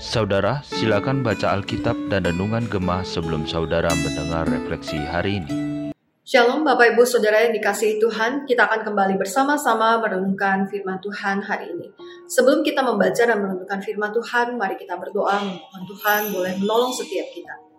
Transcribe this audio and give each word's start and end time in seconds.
Saudara, 0.00 0.64
silakan 0.64 1.20
baca 1.20 1.52
Alkitab 1.52 2.08
dan 2.08 2.24
Renungan 2.24 2.64
Gemah 2.64 3.04
sebelum 3.04 3.44
saudara 3.44 3.92
mendengar 3.92 4.48
refleksi 4.48 4.96
hari 4.96 5.44
ini. 5.44 5.52
Shalom 6.24 6.64
Bapak 6.64 6.96
Ibu 6.96 7.04
Saudara 7.04 7.44
yang 7.44 7.52
dikasihi 7.52 8.00
Tuhan, 8.00 8.48
kita 8.48 8.72
akan 8.72 8.88
kembali 8.88 9.20
bersama-sama 9.20 10.00
merenungkan 10.00 10.64
firman 10.64 10.96
Tuhan 11.04 11.44
hari 11.44 11.76
ini. 11.76 11.92
Sebelum 12.24 12.64
kita 12.64 12.80
membaca 12.88 13.20
dan 13.20 13.36
merenungkan 13.36 13.84
firman 13.84 14.08
Tuhan, 14.08 14.56
mari 14.56 14.80
kita 14.80 14.96
berdoa 14.96 15.44
memohon 15.44 15.82
Tuhan 15.92 16.32
boleh 16.32 16.56
menolong 16.56 16.96
setiap 16.96 17.28
kita. 17.36 17.69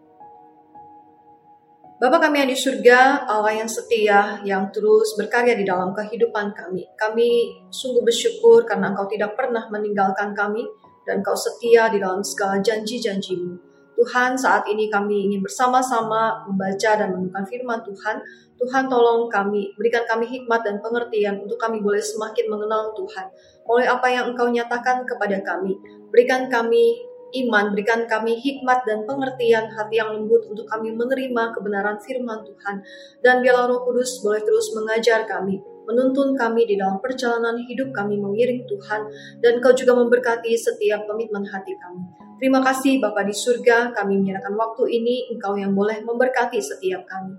Bapa 2.02 2.18
kami 2.18 2.41
yang 2.41 2.49
di 2.49 2.57
surga, 2.57 3.29
Allah 3.29 3.61
yang 3.61 3.70
setia, 3.70 4.41
yang 4.41 4.73
terus 4.73 5.13
berkarya 5.13 5.54
di 5.54 5.61
dalam 5.61 5.93
kehidupan 5.93 6.50
kami. 6.50 6.81
Kami 6.97 7.29
sungguh 7.70 8.01
bersyukur 8.01 8.65
karena 8.65 8.89
Engkau 8.89 9.05
tidak 9.05 9.38
pernah 9.38 9.70
meninggalkan 9.70 10.33
kami, 10.33 10.65
dan 11.06 11.21
kau 11.21 11.37
setia 11.37 11.93
di 11.93 12.01
dalam 12.01 12.25
segala 12.25 12.57
janji-janjimu. 12.57 13.54
Tuhan, 13.93 14.33
saat 14.33 14.65
ini 14.65 14.89
kami 14.89 15.29
ingin 15.29 15.45
bersama-sama 15.45 16.42
membaca 16.50 16.97
dan 16.97 17.14
menemukan 17.14 17.45
firman 17.45 17.86
Tuhan. 17.86 18.18
Tuhan 18.57 18.89
tolong 18.89 19.29
kami, 19.29 19.70
berikan 19.78 20.01
kami 20.09 20.25
hikmat 20.25 20.65
dan 20.65 20.81
pengertian 20.81 21.37
untuk 21.45 21.61
kami 21.61 21.86
boleh 21.86 22.01
semakin 22.01 22.50
mengenal 22.50 22.97
Tuhan. 22.97 23.29
Oleh 23.70 23.86
apa 23.86 24.09
yang 24.09 24.33
Engkau 24.33 24.50
nyatakan 24.50 25.06
kepada 25.06 25.37
kami, 25.45 25.78
berikan 26.09 26.50
kami 26.50 26.97
iman, 27.32 27.71
berikan 27.71 28.04
kami 28.06 28.36
hikmat 28.38 28.84
dan 28.84 29.08
pengertian 29.08 29.71
hati 29.71 30.00
yang 30.00 30.12
lembut 30.14 30.44
untuk 30.52 30.68
kami 30.68 30.92
menerima 30.92 31.56
kebenaran 31.56 31.98
firman 32.04 32.44
Tuhan. 32.44 32.84
Dan 33.23 33.40
biarlah 33.40 33.72
roh 33.72 33.88
kudus 33.88 34.20
boleh 34.20 34.44
terus 34.44 34.72
mengajar 34.76 35.23
kami, 35.26 35.64
menuntun 35.88 36.36
kami 36.36 36.67
di 36.67 36.76
dalam 36.76 37.00
perjalanan 37.00 37.59
hidup 37.64 37.92
kami 37.95 38.20
mengiring 38.20 38.67
Tuhan, 38.67 39.02
dan 39.40 39.64
Kau 39.64 39.73
juga 39.76 39.95
memberkati 39.98 40.52
setiap 40.56 41.08
komitmen 41.08 41.48
hati 41.48 41.73
kami. 41.80 42.04
Terima 42.42 42.60
kasih 42.66 42.98
Bapa 42.98 43.22
di 43.22 43.36
surga, 43.38 43.94
kami 43.94 44.18
menyerahkan 44.18 44.58
waktu 44.58 44.84
ini, 44.90 45.30
Engkau 45.30 45.54
yang 45.56 45.78
boleh 45.78 46.02
memberkati 46.02 46.58
setiap 46.58 47.06
kami. 47.06 47.38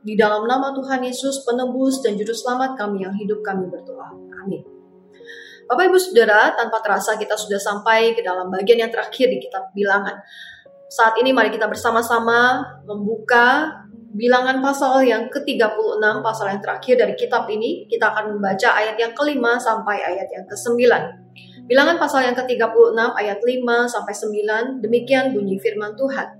Di 0.00 0.16
dalam 0.16 0.48
nama 0.48 0.72
Tuhan 0.72 1.04
Yesus, 1.04 1.44
penebus 1.44 2.00
dan 2.00 2.16
juru 2.16 2.32
selamat 2.32 2.72
kami 2.74 3.04
yang 3.04 3.12
hidup 3.12 3.44
kami 3.44 3.68
berdoa. 3.68 4.16
Amin. 4.40 4.79
Bapak 5.70 5.86
Ibu 5.86 6.02
Saudara, 6.02 6.50
tanpa 6.58 6.82
terasa 6.82 7.14
kita 7.14 7.38
sudah 7.38 7.62
sampai 7.62 8.18
ke 8.18 8.26
dalam 8.26 8.50
bagian 8.50 8.82
yang 8.82 8.90
terakhir 8.90 9.30
di 9.30 9.38
kitab 9.38 9.70
bilangan. 9.70 10.18
Saat 10.90 11.14
ini 11.22 11.30
mari 11.30 11.54
kita 11.54 11.70
bersama-sama 11.70 12.58
membuka 12.82 13.78
bilangan 14.10 14.58
pasal 14.58 15.06
yang 15.06 15.30
ke-36, 15.30 16.02
pasal 16.26 16.50
yang 16.50 16.58
terakhir 16.58 16.98
dari 16.98 17.14
kitab 17.14 17.46
ini, 17.46 17.86
kita 17.86 18.10
akan 18.10 18.34
membaca 18.34 18.66
ayat 18.82 18.98
yang 18.98 19.14
kelima 19.14 19.62
sampai 19.62 20.02
ayat 20.02 20.26
yang 20.34 20.42
ke-9. 20.50 20.74
Bilangan 21.70 22.02
pasal 22.02 22.26
yang 22.26 22.34
ke-36 22.34 22.98
ayat 23.14 23.38
5 23.38 23.94
sampai 23.94 24.14
9, 24.74 24.82
demikian 24.82 25.30
bunyi 25.30 25.54
firman 25.62 25.94
Tuhan. 25.94 26.34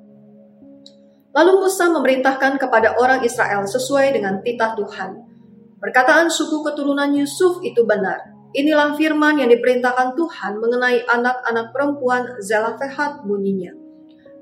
Lalu 1.30 1.52
Musa 1.62 1.86
memerintahkan 1.86 2.58
kepada 2.58 2.98
orang 2.98 3.22
Israel 3.22 3.62
sesuai 3.62 4.10
dengan 4.10 4.42
titah 4.42 4.74
Tuhan. 4.74 5.22
Perkataan 5.78 6.26
suku 6.26 6.66
keturunan 6.66 7.14
Yusuf 7.14 7.62
itu 7.62 7.86
benar. 7.86 8.39
Inilah 8.50 8.98
firman 8.98 9.38
yang 9.38 9.46
diperintahkan 9.46 10.18
Tuhan 10.18 10.58
mengenai 10.58 11.06
anak-anak 11.06 11.70
perempuan 11.70 12.26
Zelafehat 12.42 13.22
bunyinya. 13.22 13.70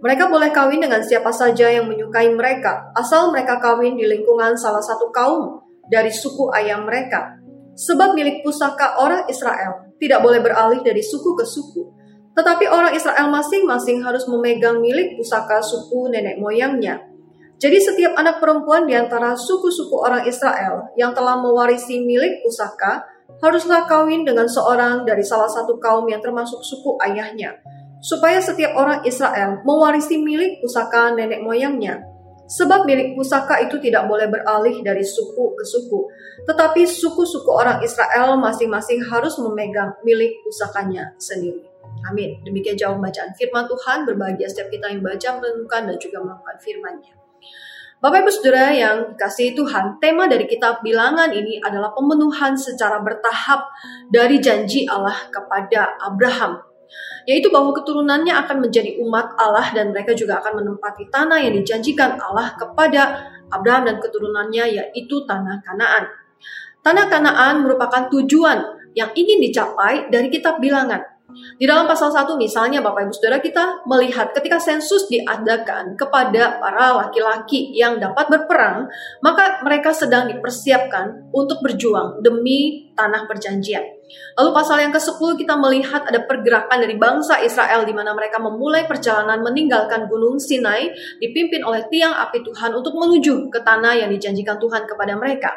Mereka 0.01 0.33
boleh 0.33 0.49
kawin 0.49 0.81
dengan 0.81 1.05
siapa 1.05 1.29
saja 1.29 1.69
yang 1.69 1.85
menyukai 1.91 2.33
mereka, 2.33 2.89
asal 2.97 3.35
mereka 3.35 3.61
kawin 3.61 3.99
di 3.99 4.09
lingkungan 4.09 4.57
salah 4.57 4.81
satu 4.81 5.13
kaum 5.13 5.61
dari 5.91 6.09
suku 6.09 6.49
ayah 6.57 6.81
mereka. 6.81 7.37
Sebab 7.77 8.17
milik 8.17 8.41
pusaka 8.41 8.97
orang 8.97 9.29
Israel 9.29 9.93
tidak 10.01 10.25
boleh 10.25 10.41
beralih 10.41 10.81
dari 10.81 11.03
suku 11.05 11.35
ke 11.37 11.45
suku, 11.45 11.83
tetapi 12.39 12.71
orang 12.71 12.95
Israel 12.95 13.29
masing-masing 13.29 14.01
harus 14.07 14.25
memegang 14.31 14.79
milik 14.79 15.19
pusaka 15.19 15.59
suku 15.61 16.09
nenek 16.09 16.39
moyangnya. 16.39 17.03
Jadi 17.59 17.83
setiap 17.83 18.15
anak 18.15 18.39
perempuan 18.39 18.87
di 18.87 18.95
antara 18.95 19.35
suku-suku 19.35 19.99
orang 19.99 20.23
Israel 20.31 20.95
yang 20.95 21.11
telah 21.11 21.43
mewarisi 21.43 21.99
milik 22.07 22.39
pusaka 22.47 23.03
haruslah 23.39 23.87
kawin 23.87 24.27
dengan 24.27 24.47
seorang 24.51 25.07
dari 25.07 25.23
salah 25.23 25.49
satu 25.49 25.79
kaum 25.79 26.07
yang 26.11 26.19
termasuk 26.19 26.59
suku 26.63 26.99
ayahnya 27.07 27.55
supaya 27.99 28.39
setiap 28.39 28.79
orang 28.79 29.03
Israel 29.03 29.63
mewarisi 29.67 30.23
milik 30.23 30.63
pusaka 30.63 31.15
nenek 31.15 31.43
moyangnya. 31.43 32.03
Sebab 32.49 32.89
milik 32.89 33.13
pusaka 33.13 33.61
itu 33.61 33.77
tidak 33.77 34.09
boleh 34.09 34.25
beralih 34.25 34.81
dari 34.81 35.05
suku 35.05 35.53
ke 35.53 35.65
suku, 35.69 36.09
tetapi 36.49 36.89
suku-suku 36.89 37.51
orang 37.53 37.85
Israel 37.85 38.41
masing-masing 38.41 39.05
harus 39.05 39.37
memegang 39.37 39.93
milik 40.01 40.33
pusakanya 40.41 41.13
sendiri. 41.21 41.69
Amin. 42.09 42.41
Demikian 42.49 42.73
jauh 42.73 42.97
bacaan 42.97 43.37
firman 43.37 43.69
Tuhan, 43.69 44.09
berbahagia 44.09 44.49
setiap 44.49 44.73
kita 44.73 44.89
yang 44.89 45.05
baca, 45.05 45.29
merenungkan, 45.37 45.93
dan 45.93 45.97
juga 46.01 46.25
melakukan 46.25 46.57
firman-Nya. 46.65 47.13
Bapak 47.99 48.23
Ibu 48.23 48.31
Saudara 48.31 48.71
yang 48.71 49.19
kasih 49.19 49.59
Tuhan, 49.59 49.99
tema 49.99 50.31
dari 50.31 50.47
kitab 50.47 50.87
bilangan 50.87 51.35
ini 51.35 51.59
adalah 51.59 51.91
pemenuhan 51.99 52.55
secara 52.55 53.03
bertahap 53.03 53.67
dari 54.07 54.39
janji 54.39 54.87
Allah 54.87 55.27
kepada 55.35 55.99
Abraham 56.07 56.63
yaitu 57.27 57.51
bahwa 57.51 57.75
keturunannya 57.75 58.31
akan 58.33 58.65
menjadi 58.65 59.03
umat 59.03 59.35
Allah 59.35 59.75
dan 59.75 59.91
mereka 59.91 60.15
juga 60.15 60.39
akan 60.39 60.63
menempati 60.63 61.11
tanah 61.11 61.43
yang 61.43 61.59
dijanjikan 61.59 62.17
Allah 62.23 62.55
kepada 62.55 63.19
Abraham 63.51 63.91
dan 63.91 63.97
keturunannya 63.99 64.65
yaitu 64.79 65.27
tanah 65.27 65.59
Kanaan. 65.67 66.07
Tanah 66.87 67.11
Kanaan 67.11 67.67
merupakan 67.67 68.07
tujuan 68.15 68.63
yang 68.95 69.11
ingin 69.13 69.43
dicapai 69.43 70.07
dari 70.07 70.31
kitab 70.31 70.63
bilangan 70.63 71.18
di 71.29 71.69
dalam 71.69 71.85
pasal 71.85 72.09
1 72.09 72.41
misalnya 72.41 72.81
Bapak 72.81 73.05
Ibu 73.05 73.13
Saudara 73.13 73.37
kita 73.45 73.85
melihat 73.85 74.33
ketika 74.33 74.57
sensus 74.57 75.05
diadakan 75.13 75.93
kepada 75.93 76.57
para 76.57 76.97
laki-laki 77.05 77.69
yang 77.77 78.01
dapat 78.01 78.33
berperang, 78.33 78.89
maka 79.21 79.61
mereka 79.61 79.93
sedang 79.93 80.33
dipersiapkan 80.33 81.29
untuk 81.37 81.61
berjuang 81.61 82.25
demi 82.25 82.88
tanah 82.99 83.31
perjanjian. 83.31 83.87
Lalu 84.35 84.51
pasal 84.51 84.83
yang 84.83 84.91
ke-10 84.91 85.39
kita 85.39 85.55
melihat 85.55 86.03
ada 86.03 86.27
pergerakan 86.27 86.83
dari 86.83 86.99
bangsa 86.99 87.39
Israel 87.39 87.87
di 87.87 87.95
mana 87.95 88.11
mereka 88.11 88.43
memulai 88.43 88.91
perjalanan 88.91 89.39
meninggalkan 89.47 90.11
gunung 90.11 90.43
Sinai 90.43 90.91
dipimpin 91.23 91.63
oleh 91.63 91.87
tiang 91.87 92.19
api 92.19 92.43
Tuhan 92.43 92.75
untuk 92.75 92.99
menuju 92.99 93.53
ke 93.55 93.63
tanah 93.63 93.95
yang 94.03 94.11
dijanjikan 94.11 94.59
Tuhan 94.59 94.91
kepada 94.91 95.15
mereka. 95.15 95.55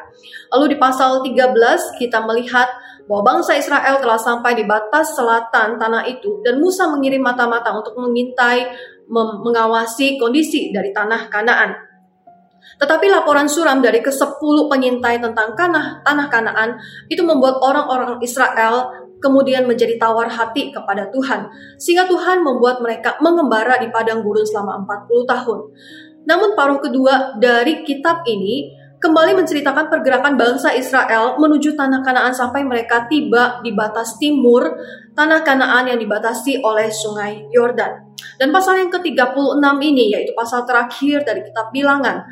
Lalu 0.54 0.76
di 0.76 0.78
pasal 0.78 1.26
13 1.26 1.98
kita 1.98 2.22
melihat 2.30 2.70
bahwa 3.10 3.36
bangsa 3.38 3.58
Israel 3.58 3.98
telah 3.98 4.20
sampai 4.22 4.54
di 4.54 4.64
batas 4.70 5.18
selatan 5.18 5.82
tanah 5.82 6.06
itu 6.06 6.46
dan 6.46 6.62
Musa 6.62 6.86
mengirim 6.92 7.26
mata-mata 7.26 7.74
untuk 7.74 7.98
mengintai 7.98 8.70
mengawasi 9.12 10.16
kondisi 10.16 10.72
dari 10.72 10.96
tanah 10.96 11.28
Kanaan. 11.28 11.91
Tetapi 12.80 13.06
laporan 13.12 13.46
suram 13.46 13.82
dari 13.82 14.00
ke-10 14.02 14.56
penyintai 14.70 15.22
tentang 15.22 15.54
tanah, 15.54 16.06
tanah 16.06 16.28
Kanaan 16.32 16.70
itu 17.08 17.22
membuat 17.22 17.62
orang-orang 17.62 18.18
Israel 18.22 18.90
kemudian 19.22 19.70
menjadi 19.70 20.02
tawar 20.02 20.28
hati 20.28 20.74
kepada 20.74 21.08
Tuhan. 21.14 21.48
Sehingga 21.78 22.10
Tuhan 22.10 22.42
membuat 22.42 22.82
mereka 22.82 23.16
mengembara 23.22 23.78
di 23.78 23.88
padang 23.94 24.26
gurun 24.26 24.44
selama 24.44 24.82
40 24.84 25.30
tahun. 25.30 25.60
Namun 26.26 26.54
paruh 26.58 26.82
kedua 26.82 27.38
dari 27.38 27.86
kitab 27.86 28.26
ini 28.26 28.82
kembali 29.02 29.34
menceritakan 29.42 29.90
pergerakan 29.90 30.38
bangsa 30.38 30.74
Israel 30.78 31.38
menuju 31.42 31.74
tanah 31.74 32.06
Kanaan 32.06 32.34
sampai 32.34 32.62
mereka 32.62 33.10
tiba 33.10 33.58
di 33.66 33.74
batas 33.74 34.22
timur 34.22 34.70
tanah 35.18 35.42
Kanaan 35.42 35.90
yang 35.90 35.98
dibatasi 35.98 36.62
oleh 36.62 36.94
sungai 36.94 37.50
Yordan. 37.50 38.11
Dan 38.42 38.50
pasal 38.50 38.82
yang 38.82 38.90
ke-36 38.90 39.62
ini 39.86 40.18
yaitu 40.18 40.34
pasal 40.34 40.66
terakhir 40.66 41.22
dari 41.22 41.46
kitab 41.46 41.70
Bilangan. 41.70 42.26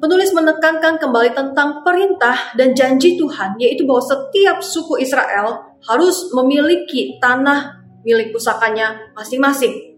Penulis 0.00 0.32
menekankan 0.32 0.96
kembali 0.96 1.36
tentang 1.36 1.84
perintah 1.84 2.56
dan 2.56 2.72
janji 2.72 3.20
Tuhan 3.20 3.60
yaitu 3.60 3.84
bahwa 3.84 4.00
setiap 4.00 4.64
suku 4.64 5.04
Israel 5.04 5.76
harus 5.84 6.32
memiliki 6.32 7.20
tanah 7.20 7.76
milik 8.00 8.32
pusakanya 8.32 9.12
masing-masing. 9.12 9.89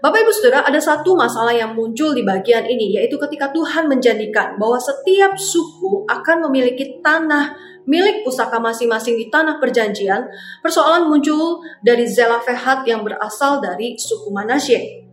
Bapak 0.00 0.16
Ibu 0.24 0.32
Saudara, 0.32 0.64
ada 0.64 0.80
satu 0.80 1.12
masalah 1.12 1.52
yang 1.52 1.76
muncul 1.76 2.16
di 2.16 2.24
bagian 2.24 2.64
ini, 2.64 2.96
yaitu 2.96 3.20
ketika 3.20 3.52
Tuhan 3.52 3.84
menjadikan 3.84 4.56
bahwa 4.56 4.80
setiap 4.80 5.36
suku 5.36 6.08
akan 6.08 6.48
memiliki 6.48 7.04
tanah 7.04 7.52
milik 7.84 8.24
pusaka 8.24 8.56
masing-masing 8.56 9.20
di 9.20 9.28
tanah 9.28 9.60
perjanjian, 9.60 10.24
persoalan 10.64 11.04
muncul 11.04 11.60
dari 11.84 12.08
Zelafehat 12.08 12.88
yang 12.88 13.04
berasal 13.04 13.60
dari 13.60 14.00
suku 14.00 14.32
Manasye. 14.32 15.09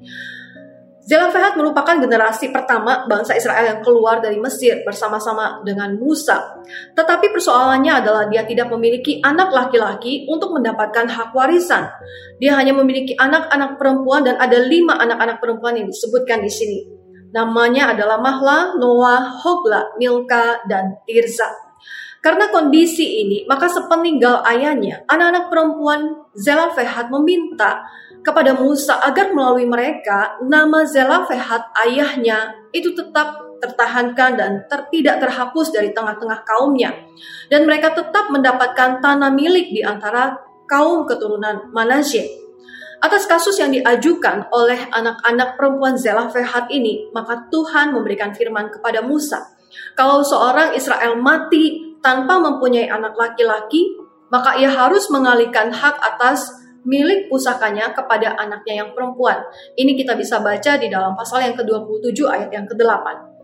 Zelafehat 1.07 1.55
merupakan 1.55 1.95
generasi 2.03 2.51
pertama 2.51 3.07
bangsa 3.07 3.39
Israel 3.39 3.63
yang 3.63 3.79
keluar 3.79 4.19
dari 4.19 4.35
Mesir 4.43 4.83
bersama-sama 4.83 5.63
dengan 5.63 5.95
Musa. 5.95 6.59
Tetapi 6.99 7.31
persoalannya 7.31 8.03
adalah 8.03 8.27
dia 8.27 8.43
tidak 8.43 8.67
memiliki 8.75 9.23
anak 9.23 9.55
laki-laki 9.55 10.27
untuk 10.27 10.51
mendapatkan 10.51 11.07
hak 11.07 11.31
warisan. 11.31 11.87
Dia 12.43 12.59
hanya 12.59 12.75
memiliki 12.75 13.15
anak-anak 13.15 13.79
perempuan 13.79 14.27
dan 14.27 14.35
ada 14.35 14.59
lima 14.59 14.99
anak-anak 14.99 15.39
perempuan 15.39 15.79
yang 15.79 15.87
disebutkan 15.87 16.43
di 16.43 16.51
sini. 16.51 16.79
Namanya 17.31 17.95
adalah 17.95 18.19
Mahla, 18.19 18.75
Noah, 18.75 19.31
Hogla, 19.47 19.95
Milka, 19.95 20.59
dan 20.67 20.99
Tirza. 21.07 21.66
Karena 22.27 22.51
kondisi 22.51 23.23
ini, 23.23 23.47
maka 23.47 23.71
sepeninggal 23.71 24.43
ayahnya, 24.43 24.99
anak-anak 25.07 25.47
perempuan 25.47 26.27
Zelafehat 26.35 27.07
meminta 27.07 27.87
kepada 28.19 28.51
Musa 28.51 28.99
agar 28.99 29.31
melalui 29.31 29.63
mereka 29.63 30.35
nama 30.43 30.83
Zelafehat 30.83 31.71
ayahnya 31.87 32.67
itu 32.75 32.91
tetap 32.91 33.47
tertahankan 33.63 34.35
dan 34.35 34.51
ter, 34.67 34.91
tidak 34.91 35.23
terhapus 35.23 35.71
dari 35.71 35.95
tengah-tengah 35.95 36.43
kaumnya. 36.43 36.91
Dan 37.47 37.63
mereka 37.63 37.95
tetap 37.95 38.27
mendapatkan 38.27 38.99
tanah 38.99 39.31
milik 39.31 39.71
di 39.71 39.79
antara 39.79 40.35
kaum 40.67 41.07
keturunan 41.07 41.71
Manasye. 41.71 42.27
Atas 42.99 43.23
kasus 43.23 43.55
yang 43.55 43.71
diajukan 43.71 44.51
oleh 44.51 44.91
anak-anak 44.91 45.55
perempuan 45.55 45.95
Zelafehat 45.95 46.67
ini, 46.75 47.07
maka 47.15 47.47
Tuhan 47.47 47.95
memberikan 47.95 48.35
firman 48.35 48.67
kepada 48.67 48.99
Musa. 48.99 49.55
Kalau 49.95 50.27
seorang 50.27 50.75
Israel 50.75 51.15
mati 51.15 51.86
tanpa 52.07 52.39
mempunyai 52.39 52.87
anak 52.87 53.19
laki-laki, 53.19 53.99
maka 54.31 54.55
ia 54.55 54.71
harus 54.71 55.11
mengalihkan 55.11 55.67
hak 55.75 55.99
atas 55.99 56.47
milik 56.87 57.27
pusakanya 57.27 57.91
kepada 57.91 58.31
anaknya 58.39 58.87
yang 58.87 58.95
perempuan. 58.95 59.43
Ini 59.75 59.91
kita 59.99 60.15
bisa 60.15 60.39
baca 60.39 60.79
di 60.79 60.87
dalam 60.87 61.19
pasal 61.19 61.43
yang 61.43 61.59
ke-27 61.59 62.23
ayat 62.23 62.49
yang 62.55 62.63
ke-8. 62.63 63.35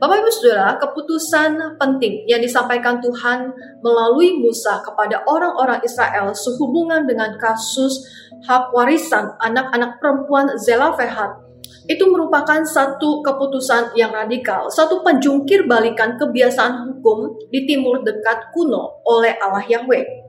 Bapak 0.00 0.16
Ibu 0.20 0.28
Saudara, 0.32 0.76
keputusan 0.80 1.76
penting 1.76 2.24
yang 2.28 2.40
disampaikan 2.40 3.00
Tuhan 3.04 3.52
melalui 3.84 4.40
Musa 4.40 4.80
kepada 4.80 5.24
orang-orang 5.28 5.84
Israel 5.84 6.32
sehubungan 6.32 7.04
dengan 7.04 7.36
kasus 7.36 8.00
hak 8.44 8.72
warisan 8.72 9.36
anak-anak 9.40 10.00
perempuan 10.00 10.52
Zelafehat 10.56 11.45
itu 11.86 12.04
merupakan 12.10 12.66
satu 12.66 13.22
keputusan 13.22 13.94
yang 13.94 14.10
radikal, 14.10 14.66
satu 14.66 15.06
penjungkir 15.06 15.70
balikan 15.70 16.18
kebiasaan 16.18 16.90
hukum 16.90 17.38
di 17.50 17.62
timur 17.62 18.02
dekat 18.02 18.50
kuno 18.50 19.02
oleh 19.06 19.38
Allah 19.38 19.62
Yahweh. 19.62 20.26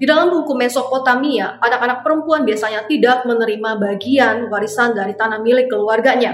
Di 0.00 0.08
dalam 0.08 0.32
hukum 0.32 0.56
Mesopotamia, 0.56 1.60
anak-anak 1.60 2.00
perempuan 2.00 2.48
biasanya 2.48 2.88
tidak 2.88 3.28
menerima 3.28 3.76
bagian 3.76 4.48
warisan 4.48 4.96
dari 4.96 5.12
tanah 5.12 5.42
milik 5.44 5.68
keluarganya. 5.68 6.32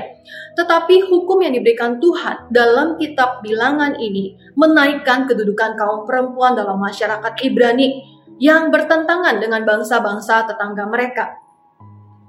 Tetapi 0.55 1.11
hukum 1.11 1.43
yang 1.43 1.59
diberikan 1.59 1.99
Tuhan 1.99 2.53
dalam 2.55 2.95
kitab 2.95 3.43
bilangan 3.43 3.99
ini 3.99 4.39
menaikkan 4.55 5.27
kedudukan 5.27 5.75
kaum 5.75 6.07
perempuan 6.07 6.55
dalam 6.55 6.79
masyarakat 6.79 7.33
Ibrani 7.43 8.07
yang 8.39 8.71
bertentangan 8.71 9.43
dengan 9.43 9.67
bangsa-bangsa 9.67 10.47
tetangga 10.47 10.87
mereka. 10.87 11.46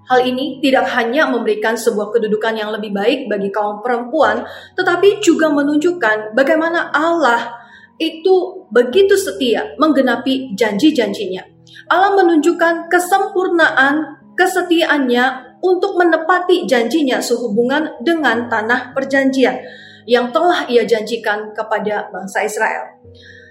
Hal 0.07 0.24
ini 0.24 0.63
tidak 0.63 0.88
hanya 0.95 1.27
memberikan 1.27 1.75
sebuah 1.75 2.15
kedudukan 2.15 2.56
yang 2.56 2.71
lebih 2.71 2.95
baik 2.95 3.27
bagi 3.27 3.51
kaum 3.51 3.83
perempuan, 3.83 4.48
tetapi 4.80 5.19
juga 5.19 5.51
menunjukkan 5.51 6.31
bagaimana 6.31 6.95
Allah 6.95 7.51
itu 8.00 8.68
begitu 8.71 9.19
setia 9.19 9.75
menggenapi 9.75 10.56
janji-janjinya. 10.56 11.44
Allah 11.92 12.15
menunjukkan 12.15 12.88
kesempurnaan 12.88 14.18
kesetiaannya 14.38 15.57
untuk 15.59 15.98
menepati 15.98 16.69
janjinya 16.69 17.18
sehubungan 17.18 18.00
dengan 18.06 18.48
tanah 18.48 18.94
perjanjian 18.94 19.59
yang 20.07 20.31
telah 20.31 20.69
ia 20.71 20.86
janjikan 20.88 21.51
kepada 21.51 22.07
bangsa 22.13 22.45
Israel. 22.45 23.01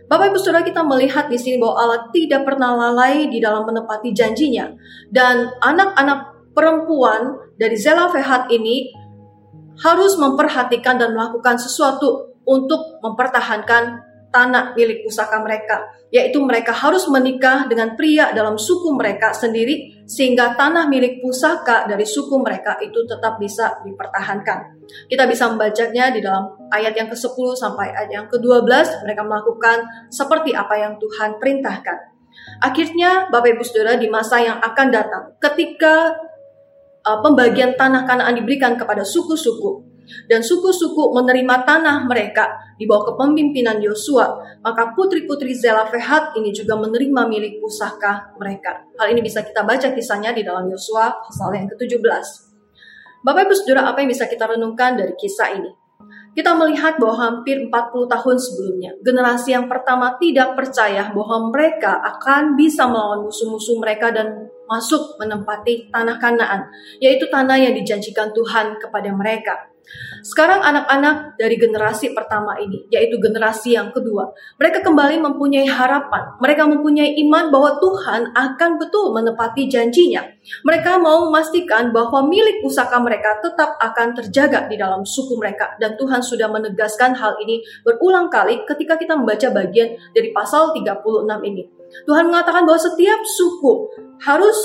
Bapak 0.07 0.31
Ibu 0.31 0.39
Saudara 0.39 0.63
kita 0.63 0.87
melihat 0.87 1.27
di 1.27 1.35
sini 1.35 1.59
bahwa 1.59 1.83
Allah 1.83 2.01
tidak 2.15 2.47
pernah 2.47 2.79
lalai 2.79 3.27
di 3.27 3.43
dalam 3.43 3.67
menepati 3.67 4.15
janjinya 4.15 4.71
dan 5.11 5.51
anak-anak 5.59 6.36
perempuan 6.57 7.53
dari 7.61 7.77
Zelafehat 7.77 8.49
ini 8.49 8.89
harus 9.77 10.17
memperhatikan 10.17 10.97
dan 10.97 11.13
melakukan 11.13 11.61
sesuatu 11.61 12.33
untuk 12.49 12.97
mempertahankan 13.05 14.01
tanah 14.33 14.77
milik 14.77 15.05
pusaka 15.05 15.41
mereka, 15.41 15.85
yaitu 16.13 16.41
mereka 16.45 16.73
harus 16.73 17.09
menikah 17.09 17.65
dengan 17.69 17.97
pria 17.97 18.33
dalam 18.37 18.61
suku 18.61 18.93
mereka 18.93 19.33
sendiri 19.33 20.05
sehingga 20.05 20.53
tanah 20.57 20.93
milik 20.93 21.25
pusaka 21.25 21.89
dari 21.89 22.05
suku 22.05 22.37
mereka 22.41 22.77
itu 22.85 23.05
tetap 23.09 23.41
bisa 23.41 23.81
dipertahankan. 23.81 24.77
Kita 25.09 25.25
bisa 25.25 25.49
membacanya 25.49 26.13
di 26.13 26.21
dalam 26.21 26.69
ayat 26.69 26.95
yang 26.95 27.09
ke-10 27.09 27.49
sampai 27.57 27.97
ayat 27.97 28.11
yang 28.13 28.27
ke-12. 28.29 29.03
Mereka 29.09 29.23
melakukan 29.25 30.09
seperti 30.13 30.53
apa 30.53 30.75
yang 30.79 31.01
Tuhan 31.01 31.41
perintahkan. 31.41 32.17
Akhirnya 32.61 33.33
Bapak 33.33 33.57
Ibu 33.57 33.65
Saudara 33.65 33.97
di 33.97 34.07
masa 34.13 34.41
yang 34.41 34.61
akan 34.61 34.87
datang 34.93 35.25
ketika 35.41 36.13
uh, 37.07 37.23
pembagian 37.23 37.79
tanah 37.79 38.03
Kanaan 38.05 38.35
diberikan 38.35 38.75
kepada 38.75 39.07
suku-suku 39.07 39.97
dan 40.27 40.43
suku-suku 40.43 41.15
menerima 41.15 41.67
tanah 41.67 42.07
mereka 42.07 42.75
di 42.79 42.87
bawah 42.87 43.15
kepemimpinan 43.15 43.83
Yosua, 43.83 44.59
maka 44.63 44.95
putri-putri 44.95 45.55
Zelafehat 45.55 46.39
ini 46.39 46.55
juga 46.55 46.79
menerima 46.79 47.27
milik 47.27 47.59
pusaka 47.59 48.35
mereka. 48.39 48.87
Hal 48.99 49.11
ini 49.11 49.23
bisa 49.23 49.43
kita 49.43 49.67
baca 49.67 49.91
kisahnya 49.91 50.31
di 50.31 50.47
dalam 50.47 50.71
Yosua 50.71 51.11
pasal 51.27 51.59
yang 51.59 51.67
ke-17. 51.75 52.27
Bapak 53.27 53.51
Ibu 53.51 53.55
Saudara, 53.59 53.91
apa 53.91 53.99
yang 54.07 54.11
bisa 54.15 54.31
kita 54.31 54.47
renungkan 54.47 54.95
dari 54.95 55.15
kisah 55.19 55.51
ini? 55.59 55.71
Kita 56.37 56.53
melihat 56.53 57.01
bahwa 57.01 57.17
hampir 57.17 57.57
40 57.65 57.73
tahun 58.13 58.37
sebelumnya, 58.37 58.93
generasi 59.01 59.57
yang 59.57 59.73
pertama 59.73 60.21
tidak 60.21 60.53
percaya 60.53 61.09
bahwa 61.09 61.49
mereka 61.49 61.97
akan 61.97 62.61
bisa 62.61 62.85
melawan 62.85 63.25
musuh-musuh 63.25 63.81
mereka 63.81 64.13
dan 64.13 64.53
masuk 64.67 65.19
menempati 65.19 65.89
tanah 65.91 66.19
Kanaan, 66.19 66.71
yaitu 66.99 67.27
tanah 67.31 67.59
yang 67.59 67.75
dijanjikan 67.75 68.31
Tuhan 68.35 68.79
kepada 68.83 69.11
mereka. 69.15 69.55
Sekarang 70.27 70.59
anak-anak 70.67 71.39
dari 71.39 71.55
generasi 71.55 72.11
pertama 72.11 72.59
ini, 72.59 72.91
yaitu 72.91 73.23
generasi 73.23 73.79
yang 73.79 73.95
kedua, 73.95 74.35
mereka 74.59 74.83
kembali 74.83 75.23
mempunyai 75.23 75.71
harapan. 75.71 76.35
Mereka 76.43 76.67
mempunyai 76.67 77.15
iman 77.23 77.55
bahwa 77.55 77.79
Tuhan 77.79 78.35
akan 78.35 78.71
betul 78.83 79.15
menepati 79.15 79.71
janjinya. 79.71 80.27
Mereka 80.67 80.99
mau 80.99 81.31
memastikan 81.31 81.95
bahwa 81.95 82.27
milik 82.27 82.59
pusaka 82.67 82.99
mereka 82.99 83.39
tetap 83.39 83.79
akan 83.79 84.19
terjaga 84.19 84.67
di 84.67 84.75
dalam 84.75 85.07
suku 85.07 85.39
mereka. 85.39 85.79
Dan 85.79 85.95
Tuhan 85.95 86.19
sudah 86.19 86.51
menegaskan 86.51 87.15
hal 87.15 87.39
ini 87.47 87.63
berulang 87.87 88.27
kali 88.27 88.67
ketika 88.67 88.99
kita 88.99 89.15
membaca 89.15 89.47
bagian 89.55 89.95
dari 90.11 90.35
pasal 90.35 90.75
36 90.75 91.07
ini. 91.47 91.63
Tuhan 92.03 92.27
mengatakan 92.27 92.67
bahwa 92.67 92.81
setiap 92.83 93.23
suku 93.23 94.06
harus 94.23 94.57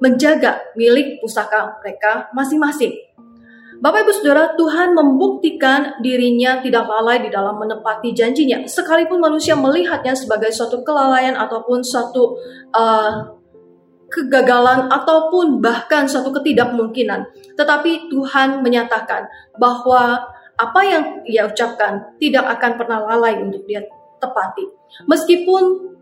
menjaga 0.00 0.64
milik 0.74 1.20
pusaka 1.20 1.76
mereka 1.84 2.32
masing-masing. 2.32 2.96
Bapak 3.80 4.04
Ibu 4.04 4.12
Saudara, 4.12 4.52
Tuhan 4.60 4.92
membuktikan 4.92 6.04
dirinya 6.04 6.60
tidak 6.60 6.84
lalai 6.84 7.24
di 7.24 7.32
dalam 7.32 7.56
menepati 7.56 8.12
janjinya. 8.12 8.60
Sekalipun 8.68 9.16
manusia 9.16 9.56
melihatnya 9.56 10.12
sebagai 10.12 10.52
suatu 10.52 10.84
kelalaian 10.84 11.32
ataupun 11.32 11.80
suatu 11.80 12.36
uh, 12.76 13.40
kegagalan 14.12 14.92
ataupun 14.92 15.64
bahkan 15.64 16.04
suatu 16.04 16.28
ketidakmungkinan. 16.28 17.24
Tetapi 17.56 18.12
Tuhan 18.12 18.60
menyatakan 18.60 19.24
bahwa 19.56 20.28
apa 20.60 20.80
yang 20.84 21.24
ia 21.24 21.48
ucapkan 21.48 22.20
tidak 22.20 22.60
akan 22.60 22.76
pernah 22.76 23.00
lalai 23.00 23.40
untuk 23.40 23.64
dia 23.64 23.80
tepati. 24.20 24.68
Meskipun 25.08 25.96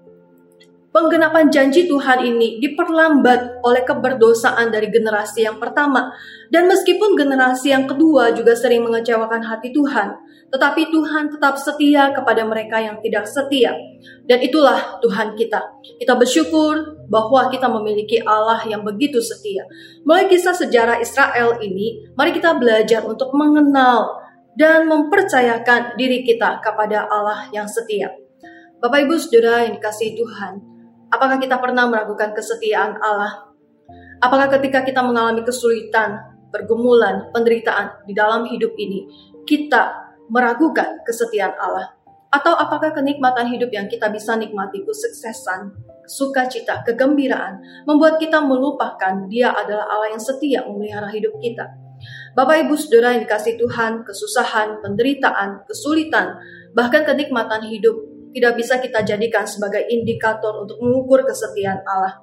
Penggenapan 0.98 1.46
janji 1.46 1.86
Tuhan 1.86 2.26
ini 2.26 2.58
diperlambat 2.58 3.62
oleh 3.62 3.86
keberdosaan 3.86 4.66
dari 4.74 4.90
generasi 4.90 5.46
yang 5.46 5.62
pertama. 5.62 6.10
Dan 6.50 6.66
meskipun 6.66 7.14
generasi 7.14 7.70
yang 7.70 7.86
kedua 7.86 8.34
juga 8.34 8.58
sering 8.58 8.82
mengecewakan 8.82 9.46
hati 9.46 9.70
Tuhan, 9.70 10.18
tetapi 10.50 10.90
Tuhan 10.90 11.30
tetap 11.30 11.54
setia 11.54 12.10
kepada 12.10 12.42
mereka 12.42 12.82
yang 12.82 12.98
tidak 12.98 13.30
setia. 13.30 13.78
Dan 14.26 14.42
itulah 14.42 14.98
Tuhan 14.98 15.38
kita. 15.38 15.78
Kita 16.02 16.18
bersyukur 16.18 17.06
bahwa 17.06 17.46
kita 17.46 17.70
memiliki 17.70 18.18
Allah 18.18 18.66
yang 18.66 18.82
begitu 18.82 19.22
setia. 19.22 19.70
Mulai 20.02 20.26
kisah 20.26 20.58
sejarah 20.58 20.98
Israel 20.98 21.62
ini, 21.62 22.10
mari 22.18 22.34
kita 22.34 22.58
belajar 22.58 23.06
untuk 23.06 23.30
mengenal 23.38 24.18
dan 24.58 24.90
mempercayakan 24.90 25.94
diri 25.94 26.26
kita 26.26 26.58
kepada 26.58 27.06
Allah 27.06 27.46
yang 27.54 27.70
setia. 27.70 28.10
Bapak 28.82 29.06
Ibu 29.06 29.14
Saudara 29.14 29.62
yang 29.62 29.78
dikasihi 29.78 30.18
Tuhan, 30.18 30.77
Apakah 31.08 31.40
kita 31.40 31.56
pernah 31.56 31.88
meragukan 31.88 32.36
kesetiaan 32.36 33.00
Allah? 33.00 33.48
Apakah 34.20 34.52
ketika 34.60 34.84
kita 34.84 35.00
mengalami 35.00 35.40
kesulitan, 35.40 36.20
pergumulan, 36.52 37.32
penderitaan 37.32 38.04
di 38.04 38.12
dalam 38.12 38.44
hidup 38.44 38.76
ini, 38.76 39.08
kita 39.48 40.12
meragukan 40.28 41.00
kesetiaan 41.08 41.56
Allah? 41.56 41.96
Atau 42.28 42.52
apakah 42.52 42.92
kenikmatan 42.92 43.48
hidup 43.48 43.72
yang 43.72 43.88
kita 43.88 44.12
bisa 44.12 44.36
nikmati, 44.36 44.84
kesuksesan, 44.84 45.72
sukacita, 46.04 46.84
kegembiraan, 46.84 47.84
membuat 47.88 48.20
kita 48.20 48.44
melupakan 48.44 49.24
Dia 49.32 49.56
adalah 49.56 49.88
Allah 49.88 50.12
yang 50.12 50.20
setia 50.20 50.60
memelihara 50.68 51.08
hidup 51.08 51.40
kita? 51.40 51.72
Bapak 52.36 52.68
Ibu 52.68 52.76
Saudara 52.76 53.16
yang 53.16 53.24
dikasih 53.24 53.56
Tuhan, 53.56 54.04
kesusahan, 54.04 54.84
penderitaan, 54.84 55.64
kesulitan, 55.64 56.36
bahkan 56.76 57.08
kenikmatan 57.08 57.64
hidup 57.64 57.96
tidak 58.32 58.58
bisa 58.58 58.80
kita 58.80 59.04
jadikan 59.04 59.44
sebagai 59.48 59.86
indikator 59.88 60.64
untuk 60.64 60.78
mengukur 60.80 61.24
kesetiaan 61.24 61.80
Allah. 61.84 62.20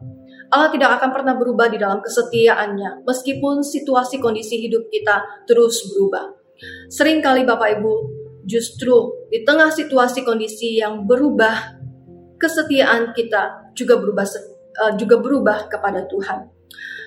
Allah 0.53 0.69
tidak 0.69 1.01
akan 1.01 1.09
pernah 1.09 1.33
berubah 1.33 1.67
di 1.67 1.81
dalam 1.81 1.99
kesetiaannya, 2.05 3.03
meskipun 3.03 3.65
situasi 3.65 4.21
kondisi 4.21 4.61
hidup 4.61 4.87
kita 4.93 5.45
terus 5.49 5.81
berubah. 5.89 6.31
Seringkali 6.87 7.43
Bapak 7.43 7.81
Ibu, 7.81 7.93
justru 8.45 9.25
di 9.33 9.41
tengah 9.41 9.73
situasi 9.73 10.21
kondisi 10.21 10.77
yang 10.77 11.03
berubah 11.03 11.81
kesetiaan 12.37 13.11
kita 13.17 13.73
juga 13.73 13.97
berubah 13.97 14.25
uh, 14.85 14.93
juga 14.95 15.17
berubah 15.17 15.57
kepada 15.67 16.05
Tuhan. 16.05 16.53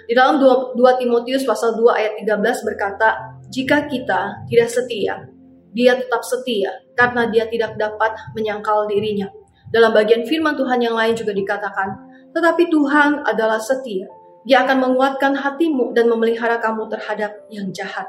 Di 0.08 0.16
dalam 0.16 0.40
2, 0.40 0.74
2 0.74 1.00
Timotius 1.00 1.44
pasal 1.44 1.76
2 1.76 1.84
ayat 1.94 2.12
13 2.24 2.64
berkata, 2.64 3.08
"Jika 3.52 3.86
kita 3.86 4.48
tidak 4.48 4.68
setia, 4.72 5.28
dia 5.72 5.96
tetap 5.96 6.24
setia 6.24 6.72
karena 6.94 7.28
dia 7.28 7.48
tidak 7.48 7.76
dapat 7.76 8.16
menyangkal 8.36 8.86
dirinya." 8.88 9.28
Dalam 9.68 9.92
bagian 9.92 10.24
firman 10.24 10.56
Tuhan 10.56 10.80
yang 10.80 10.96
lain 10.96 11.12
juga 11.12 11.36
dikatakan, 11.36 11.88
"Tetapi 12.32 12.72
Tuhan 12.72 13.24
adalah 13.24 13.60
setia. 13.60 14.08
Dia 14.48 14.64
akan 14.64 14.80
menguatkan 14.80 15.36
hatimu 15.36 15.92
dan 15.92 16.08
memelihara 16.08 16.56
kamu 16.60 16.88
terhadap 16.88 17.44
yang 17.52 17.68
jahat." 17.72 18.08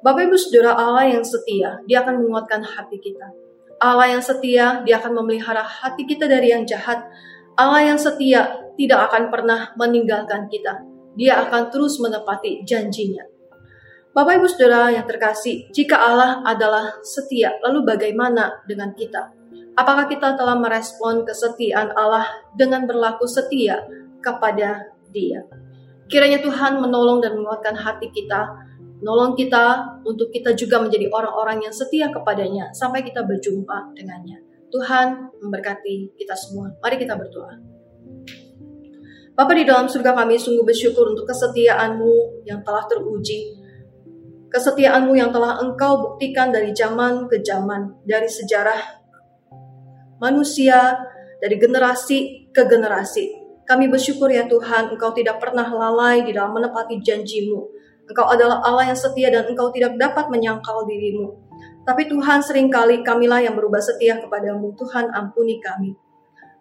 Bapak 0.00 0.30
Ibu 0.30 0.36
Saudara 0.38 0.78
Allah 0.78 1.12
yang 1.18 1.24
setia, 1.26 1.82
dia 1.84 2.00
akan 2.00 2.24
menguatkan 2.24 2.62
hati 2.64 2.96
kita. 3.02 3.26
Allah 3.82 4.16
yang 4.16 4.22
setia, 4.22 4.80
dia 4.86 4.96
akan 5.02 5.12
memelihara 5.18 5.60
hati 5.60 6.08
kita 6.08 6.24
dari 6.24 6.54
yang 6.54 6.64
jahat. 6.64 7.04
Allah 7.58 7.84
yang 7.84 7.98
setia 8.00 8.64
tidak 8.78 9.12
akan 9.12 9.28
pernah 9.28 9.76
meninggalkan 9.76 10.48
kita 10.48 10.90
dia 11.18 11.42
akan 11.46 11.70
terus 11.72 11.98
menepati 11.98 12.62
janjinya. 12.62 13.26
Bapak 14.10 14.42
Ibu 14.42 14.46
Saudara 14.50 14.90
yang 14.90 15.06
terkasih, 15.06 15.70
jika 15.70 15.94
Allah 15.94 16.42
adalah 16.42 16.98
setia, 17.06 17.54
lalu 17.62 17.86
bagaimana 17.86 18.58
dengan 18.66 18.90
kita? 18.90 19.30
Apakah 19.78 20.10
kita 20.10 20.34
telah 20.34 20.58
merespon 20.58 21.22
kesetiaan 21.22 21.94
Allah 21.94 22.26
dengan 22.58 22.90
berlaku 22.90 23.30
setia 23.30 23.78
kepada 24.18 24.90
Dia? 25.14 25.46
Kiranya 26.10 26.42
Tuhan 26.42 26.82
menolong 26.82 27.22
dan 27.22 27.38
menguatkan 27.38 27.78
hati 27.78 28.10
kita, 28.10 28.50
menolong 28.98 29.38
kita 29.38 30.02
untuk 30.02 30.34
kita 30.34 30.58
juga 30.58 30.82
menjadi 30.82 31.06
orang-orang 31.14 31.70
yang 31.70 31.74
setia 31.74 32.10
kepadanya 32.10 32.74
sampai 32.74 33.06
kita 33.06 33.22
berjumpa 33.22 33.94
dengannya. 33.94 34.42
Tuhan 34.74 35.38
memberkati 35.38 36.18
kita 36.18 36.34
semua. 36.34 36.74
Mari 36.82 36.98
kita 36.98 37.14
berdoa. 37.14 37.54
Bapa 39.38 39.54
di 39.54 39.62
dalam 39.62 39.86
surga 39.86 40.18
kami 40.18 40.34
sungguh 40.34 40.66
bersyukur 40.66 41.14
untuk 41.14 41.30
kesetiaanmu 41.30 42.42
yang 42.42 42.66
telah 42.66 42.82
teruji. 42.90 43.69
Kesetiaanmu 44.50 45.14
yang 45.14 45.30
telah 45.30 45.62
engkau 45.62 46.02
buktikan 46.02 46.50
dari 46.50 46.74
zaman 46.74 47.30
ke 47.30 47.38
zaman, 47.38 48.02
dari 48.02 48.26
sejarah 48.26 49.00
manusia, 50.18 50.98
dari 51.40 51.56
generasi 51.56 52.50
ke 52.52 52.66
generasi. 52.68 53.40
Kami 53.64 53.86
bersyukur 53.86 54.26
ya 54.26 54.50
Tuhan, 54.50 54.90
Engkau 54.90 55.14
tidak 55.14 55.38
pernah 55.38 55.64
lalai 55.70 56.26
di 56.26 56.34
dalam 56.34 56.58
menepati 56.58 56.98
janjimu. 56.98 57.60
Engkau 58.10 58.26
adalah 58.26 58.58
Allah 58.66 58.90
yang 58.90 58.98
setia 58.98 59.30
dan 59.30 59.46
Engkau 59.46 59.70
tidak 59.70 59.94
dapat 59.94 60.26
menyangkal 60.26 60.82
dirimu. 60.84 61.30
Tapi 61.86 62.10
Tuhan 62.10 62.42
sering 62.42 62.66
kali 62.66 63.06
kamilah 63.06 63.40
yang 63.40 63.54
berubah 63.54 63.78
setia 63.78 64.18
kepadamu. 64.18 64.74
Tuhan 64.74 65.14
ampuni 65.14 65.62
kami. 65.62 65.94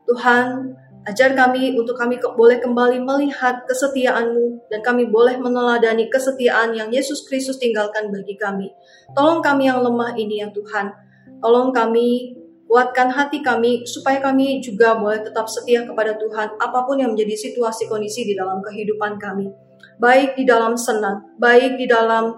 Tuhan, 0.05 0.77
Ajar 1.07 1.31
kami 1.31 1.79
untuk 1.79 1.95
kami 1.95 2.19
boleh 2.19 2.59
kembali 2.59 2.99
melihat 2.99 3.63
kesetiaan-Mu 3.63 4.67
dan 4.67 4.83
kami 4.83 5.07
boleh 5.07 5.39
meneladani 5.39 6.11
kesetiaan 6.11 6.75
yang 6.75 6.91
Yesus 6.91 7.23
Kristus 7.23 7.55
tinggalkan 7.55 8.11
bagi 8.11 8.35
kami. 8.35 8.67
Tolong 9.15 9.39
kami 9.39 9.71
yang 9.71 9.79
lemah 9.79 10.11
ini 10.19 10.43
ya 10.43 10.51
Tuhan. 10.51 10.91
Tolong 11.39 11.71
kami 11.71 12.35
kuatkan 12.67 13.09
hati 13.09 13.39
kami 13.39 13.87
supaya 13.87 14.19
kami 14.19 14.59
juga 14.59 14.99
boleh 14.99 15.23
tetap 15.23 15.47
setia 15.47 15.87
kepada 15.87 16.19
Tuhan 16.19 16.59
apa 16.59 16.85
pun 16.85 16.99
yang 16.99 17.15
menjadi 17.15 17.47
situasi 17.47 17.87
kondisi 17.87 18.27
di 18.27 18.35
dalam 18.35 18.59
kehidupan 18.59 19.15
kami. 19.17 19.49
Baik 19.97 20.35
di 20.35 20.43
dalam 20.43 20.75
senang, 20.75 21.33
baik 21.39 21.79
di 21.79 21.87
dalam 21.87 22.35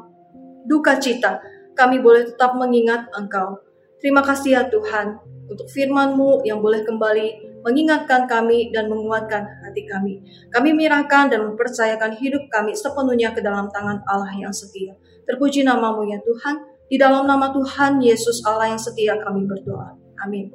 duka 0.69 1.01
cita, 1.01 1.41
kami 1.73 1.97
boleh 1.97 2.29
tetap 2.29 2.53
mengingat 2.53 3.09
Engkau. 3.17 3.57
Terima 3.97 4.21
kasih 4.21 4.57
ya 4.57 4.63
Tuhan 4.69 5.19
untuk 5.51 5.67
firman-Mu 5.67 6.47
yang 6.47 6.63
boleh 6.63 6.87
kembali 6.87 7.50
mengingatkan 7.61 8.25
kami 8.25 8.73
dan 8.73 8.89
menguatkan 8.89 9.45
hati 9.61 9.85
kami. 9.85 10.21
Kami 10.49 10.73
menyerahkan 10.73 11.29
dan 11.29 11.45
mempercayakan 11.47 12.17
hidup 12.17 12.49
kami 12.49 12.73
sepenuhnya 12.73 13.31
ke 13.31 13.39
dalam 13.39 13.69
tangan 13.69 14.01
Allah 14.09 14.33
yang 14.33 14.53
setia. 14.53 14.97
Terpuji 15.29 15.61
namamu 15.61 16.09
ya 16.09 16.17
Tuhan, 16.25 16.55
di 16.91 16.99
dalam 16.99 17.23
nama 17.23 17.53
Tuhan 17.55 18.03
Yesus 18.03 18.43
Allah 18.43 18.75
yang 18.75 18.81
setia 18.81 19.15
kami 19.21 19.47
berdoa. 19.47 19.95
Amin. 20.19 20.51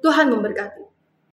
Tuhan 0.00 0.32
memberkati. 0.32 0.85